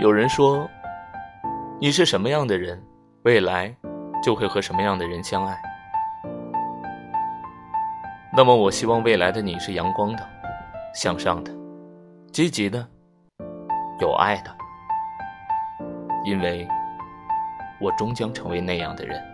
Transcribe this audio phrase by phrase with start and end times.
[0.00, 0.68] 有人说
[1.80, 2.82] 你是什么样的人
[3.22, 3.72] 未来
[4.22, 5.56] 就会和什么样的人相爱？
[8.36, 10.28] 那么我希望未来的你是阳光的
[10.92, 11.52] 向上的
[12.32, 12.84] 积极的
[14.00, 14.50] 有爱的
[16.24, 16.66] 因为
[17.80, 19.33] 我终将成为那样的人。